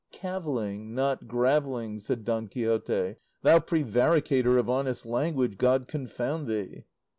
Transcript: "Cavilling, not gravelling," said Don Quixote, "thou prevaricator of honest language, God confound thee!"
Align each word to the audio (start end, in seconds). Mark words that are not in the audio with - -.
"Cavilling, 0.11 0.95
not 0.95 1.27
gravelling," 1.27 1.99
said 1.99 2.25
Don 2.25 2.47
Quixote, 2.47 3.17
"thou 3.43 3.59
prevaricator 3.59 4.57
of 4.57 4.67
honest 4.67 5.05
language, 5.05 5.59
God 5.59 5.87
confound 5.87 6.47
thee!" 6.47 6.85